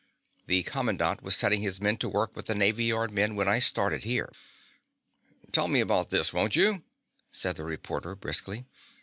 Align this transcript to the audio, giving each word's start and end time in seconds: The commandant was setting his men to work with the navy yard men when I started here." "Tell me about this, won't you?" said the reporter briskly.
The 0.47 0.63
commandant 0.63 1.21
was 1.21 1.35
setting 1.35 1.61
his 1.61 1.79
men 1.79 1.95
to 1.97 2.09
work 2.09 2.35
with 2.35 2.47
the 2.47 2.55
navy 2.55 2.85
yard 2.85 3.11
men 3.11 3.35
when 3.35 3.47
I 3.47 3.59
started 3.59 4.03
here." 4.03 4.31
"Tell 5.51 5.67
me 5.67 5.79
about 5.79 6.09
this, 6.09 6.33
won't 6.33 6.55
you?" 6.55 6.83
said 7.29 7.55
the 7.55 7.63
reporter 7.65 8.15
briskly. 8.15 8.65